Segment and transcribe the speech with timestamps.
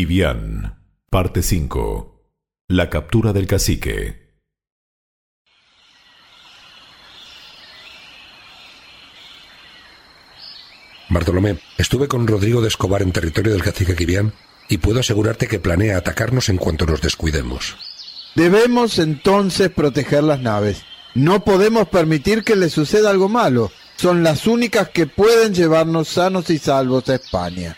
[0.00, 0.78] Kibian,
[1.10, 2.22] parte 5.
[2.68, 4.38] La captura del cacique.
[11.10, 14.32] Bartolomé, estuve con Rodrigo de Escobar en territorio del cacique Kibian
[14.70, 17.76] y puedo asegurarte que planea atacarnos en cuanto nos descuidemos.
[18.34, 20.82] Debemos entonces proteger las naves.
[21.14, 23.70] No podemos permitir que le suceda algo malo.
[23.96, 27.76] Son las únicas que pueden llevarnos sanos y salvos a España.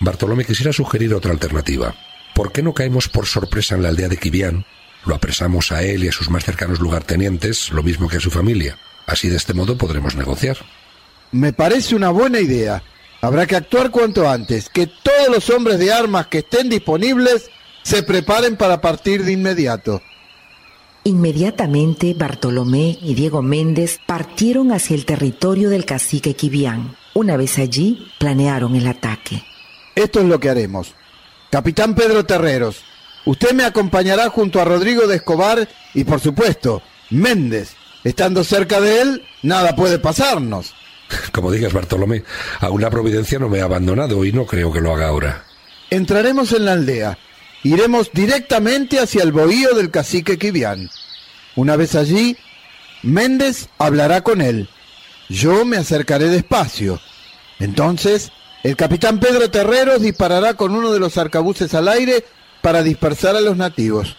[0.00, 1.94] Bartolomé quisiera sugerir otra alternativa.
[2.34, 4.66] ¿Por qué no caemos por sorpresa en la aldea de Kibián?
[5.06, 8.30] Lo apresamos a él y a sus más cercanos lugartenientes, lo mismo que a su
[8.30, 8.76] familia.
[9.06, 10.58] Así de este modo podremos negociar.
[11.32, 12.82] Me parece una buena idea.
[13.20, 17.50] Habrá que actuar cuanto antes, que todos los hombres de armas que estén disponibles
[17.82, 20.02] se preparen para partir de inmediato.
[21.04, 26.96] Inmediatamente Bartolomé y Diego Méndez partieron hacia el territorio del cacique Quibián.
[27.14, 29.44] Una vez allí, planearon el ataque.
[29.96, 30.94] Esto es lo que haremos.
[31.50, 32.84] Capitán Pedro Terreros,
[33.24, 37.74] usted me acompañará junto a Rodrigo de Escobar y por supuesto, Méndez.
[38.04, 40.76] Estando cerca de él, nada puede pasarnos.
[41.32, 42.22] Como digas, Bartolomé,
[42.60, 45.44] aún la providencia no me ha abandonado y no creo que lo haga ahora.
[45.90, 47.18] Entraremos en la aldea
[47.66, 50.88] iremos directamente hacia el bohío del cacique Quibián.
[51.56, 52.36] Una vez allí,
[53.02, 54.68] Méndez hablará con él.
[55.28, 57.00] Yo me acercaré despacio.
[57.58, 58.30] Entonces,
[58.66, 62.24] el capitán Pedro Terreros disparará con uno de los arcabuces al aire
[62.62, 64.16] para dispersar a los nativos.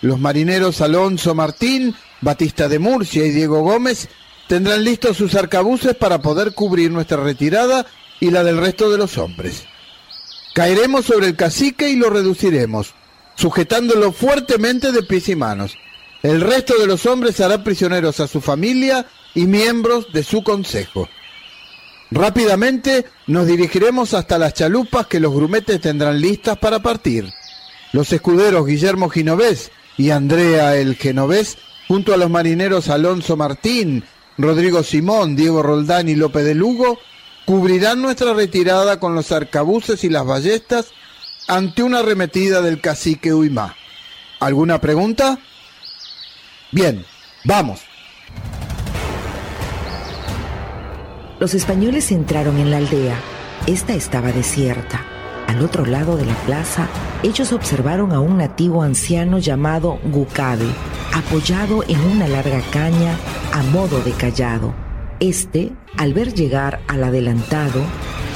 [0.00, 4.08] Los marineros Alonso Martín, Batista de Murcia y Diego Gómez
[4.48, 7.84] tendrán listos sus arcabuces para poder cubrir nuestra retirada
[8.18, 9.64] y la del resto de los hombres.
[10.54, 12.94] Caeremos sobre el cacique y lo reduciremos,
[13.34, 15.76] sujetándolo fuertemente de pies y manos.
[16.22, 19.04] El resto de los hombres hará prisioneros a su familia
[19.34, 21.10] y miembros de su consejo.
[22.14, 27.32] Rápidamente nos dirigiremos hasta las chalupas que los grumetes tendrán listas para partir.
[27.92, 31.56] Los escuderos Guillermo Ginovés y Andrea el Genovés,
[31.88, 34.04] junto a los marineros Alonso Martín,
[34.36, 36.98] Rodrigo Simón, Diego Roldán y López de Lugo,
[37.46, 40.90] cubrirán nuestra retirada con los arcabuces y las ballestas
[41.48, 43.74] ante una arremetida del cacique Huimá.
[44.38, 45.38] ¿Alguna pregunta?
[46.72, 47.06] Bien,
[47.44, 47.80] vamos.
[51.42, 53.16] Los españoles entraron en la aldea.
[53.66, 55.04] Esta estaba desierta.
[55.48, 56.86] Al otro lado de la plaza,
[57.24, 60.68] ellos observaron a un nativo anciano llamado Gucabe,
[61.12, 63.16] apoyado en una larga caña
[63.52, 64.72] a modo de callado.
[65.18, 67.80] Este, al ver llegar al adelantado,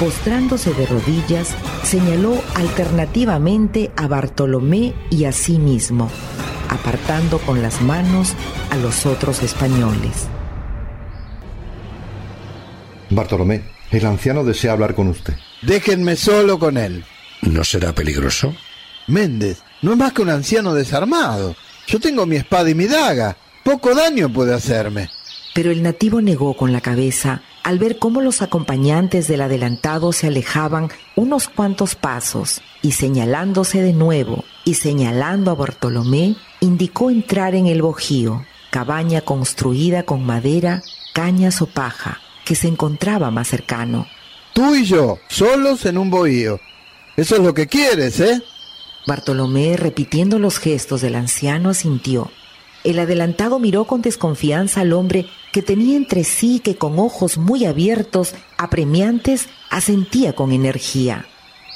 [0.01, 6.11] postrándose de rodillas, señaló alternativamente a Bartolomé y a sí mismo,
[6.69, 8.35] apartando con las manos
[8.71, 10.27] a los otros españoles.
[13.11, 15.35] Bartolomé, el anciano desea hablar con usted.
[15.63, 17.05] Déjenme solo con él.
[17.43, 18.55] ¿No será peligroso?
[19.07, 21.55] Méndez, no es más que un anciano desarmado.
[21.87, 23.37] Yo tengo mi espada y mi daga.
[23.63, 25.09] Poco daño puede hacerme
[25.57, 30.27] pero el nativo negó con la cabeza al ver cómo los acompañantes del adelantado se
[30.27, 37.69] alejaban unos cuantos pasos y señalándose de nuevo y señalando a Bartolomé, indicó entrar en
[37.69, 40.83] el bojío, cabaña construida con madera,
[41.15, 44.07] cañas o paja, que se encontraba más cercano.
[44.55, 46.59] Tú y yo, solos en un bohío.
[47.17, 48.41] Eso es lo que quieres, ¿eh?
[49.07, 52.31] Bartolomé, repitiendo los gestos del anciano, asintió.
[52.85, 57.67] El adelantado miró con desconfianza al hombre que tenía entre sí que con ojos muy
[57.67, 61.27] abiertos, apremiantes, asentía con energía.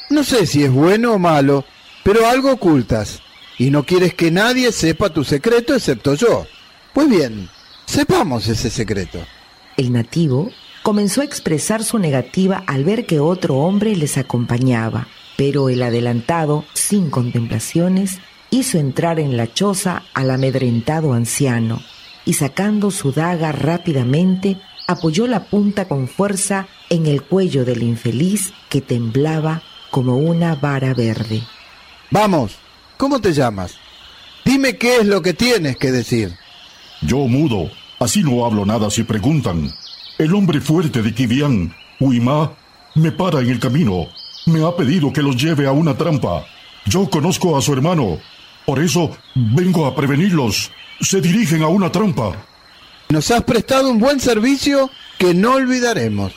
[0.09, 1.65] No sé si es bueno o malo,
[2.05, 3.21] pero algo ocultas,
[3.59, 6.47] y no quieres que nadie sepa tu secreto excepto yo.
[6.93, 7.51] Pues bien,
[7.87, 9.19] sepamos ese secreto.
[9.81, 10.51] El nativo
[10.83, 15.09] comenzó a expresar su negativa al ver que otro hombre les acompañaba,
[15.39, 18.19] pero el adelantado, sin contemplaciones,
[18.51, 21.81] hizo entrar en la choza al amedrentado anciano
[22.27, 28.53] y sacando su daga rápidamente, apoyó la punta con fuerza en el cuello del infeliz
[28.69, 31.41] que temblaba como una vara verde.
[32.11, 32.57] Vamos,
[32.99, 33.77] ¿cómo te llamas?
[34.45, 36.37] Dime qué es lo que tienes que decir.
[37.01, 37.71] Yo mudo,
[38.01, 39.73] así no hablo nada si preguntan.
[40.19, 42.53] El hombre fuerte de Kivian, Huimá,
[42.97, 44.09] me para en el camino.
[44.47, 46.45] Me ha pedido que los lleve a una trampa.
[46.87, 48.19] Yo conozco a su hermano
[48.71, 50.71] por eso vengo a prevenirlos.
[51.01, 52.47] Se dirigen a una trampa.
[53.09, 56.33] Nos has prestado un buen servicio que no olvidaremos.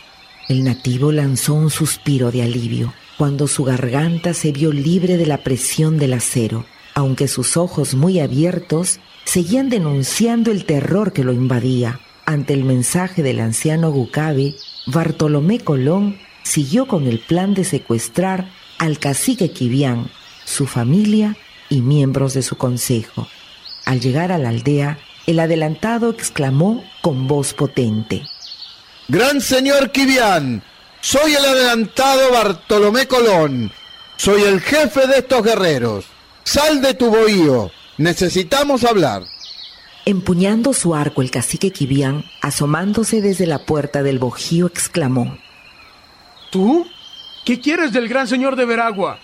[0.49, 5.43] El nativo lanzó un suspiro de alivio cuando su garganta se vio libre de la
[5.43, 6.65] presión del acero,
[6.95, 11.99] aunque sus ojos muy abiertos seguían denunciando el terror que lo invadía.
[12.25, 14.55] Ante el mensaje del anciano Gucabe,
[14.85, 20.09] Bartolomé Colón siguió con el plan de secuestrar al cacique Kibián,
[20.45, 21.37] su familia
[21.69, 23.27] y miembros de su consejo.
[23.85, 28.23] Al llegar a la aldea, el adelantado exclamó con voz potente.
[29.07, 30.63] Gran señor Kibián,
[31.01, 33.71] soy el adelantado Bartolomé Colón.
[34.15, 36.05] Soy el jefe de estos guerreros.
[36.45, 37.71] Sal de tu bohío.
[37.97, 39.23] Necesitamos hablar.
[40.05, 45.37] Empuñando su arco, el cacique Kibián, asomándose desde la puerta del bojío, exclamó:
[46.51, 46.87] ¿Tú?
[47.45, 49.19] ¿Qué quieres del gran señor de Veragua?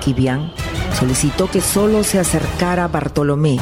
[0.00, 0.52] Kibián
[0.98, 3.58] solicitó que solo se acercara a Bartolomé,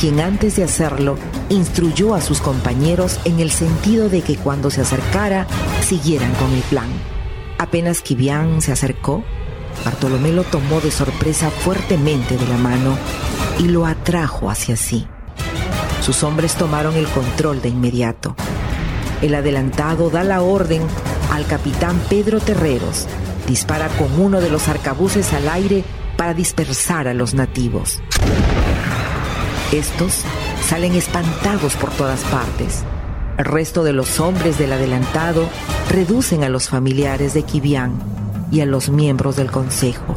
[0.00, 1.16] quien antes de hacerlo
[1.50, 5.46] instruyó a sus compañeros en el sentido de que cuando se acercara
[5.82, 6.88] siguieran con el plan.
[7.58, 9.22] Apenas Kibián se acercó,
[9.84, 12.96] Bartolomé lo tomó de sorpresa fuertemente de la mano
[13.58, 15.06] y lo atrajo hacia sí.
[16.02, 18.34] Sus hombres tomaron el control de inmediato.
[19.22, 20.82] El adelantado da la orden
[21.32, 23.06] al capitán Pedro Terreros.
[23.46, 25.84] Dispara con uno de los arcabuces al aire
[26.16, 28.00] para dispersar a los nativos.
[29.72, 30.22] Estos
[30.66, 32.82] salen espantados por todas partes.
[33.38, 35.48] El resto de los hombres del adelantado
[35.90, 38.19] reducen a los familiares de Kibián
[38.50, 40.16] y a los miembros del consejo.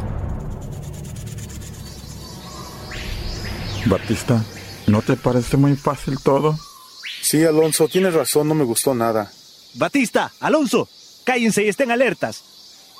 [3.86, 4.44] Batista,
[4.86, 6.58] ¿no te parece muy fácil todo?
[7.20, 9.30] Sí, Alonso, tienes razón, no me gustó nada.
[9.74, 10.88] Batista, Alonso,
[11.24, 12.42] cállense y estén alertas.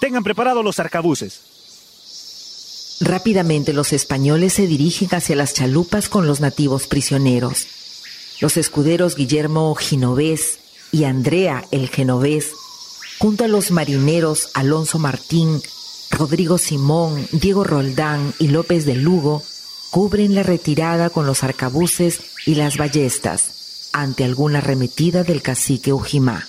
[0.01, 1.41] Tengan preparados los arcabuces.
[3.01, 7.67] Rápidamente los españoles se dirigen hacia las chalupas con los nativos prisioneros.
[8.41, 10.59] Los escuderos Guillermo Ginovés
[10.93, 12.53] y Andrea el Genovés,
[13.25, 15.63] junto a los marineros Alonso Martín,
[16.11, 19.43] Rodrigo Simón, Diego Roldán y López de Lugo,
[19.91, 26.47] cubren la retirada con los arcabuces y las ballestas ante alguna arremetida del cacique Ujimá.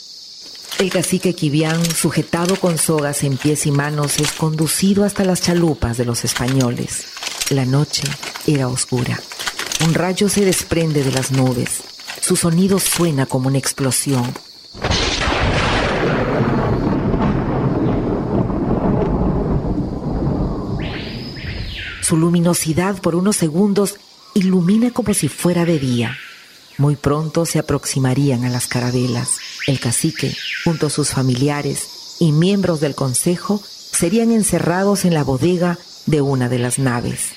[0.77, 5.95] El cacique Kibián, sujetado con sogas en pies y manos, es conducido hasta las chalupas
[5.95, 7.05] de los españoles.
[7.51, 8.03] La noche
[8.47, 9.17] era oscura.
[9.87, 11.83] Un rayo se desprende de las nubes.
[12.19, 14.33] Su sonido suena como una explosión.
[22.05, 23.95] Su luminosidad por unos segundos
[24.35, 26.15] ilumina como si fuera de día.
[26.77, 29.39] Muy pronto se aproximarían a las carabelas.
[29.65, 35.79] El cacique, junto a sus familiares y miembros del consejo, serían encerrados en la bodega
[36.05, 37.29] de una de las naves.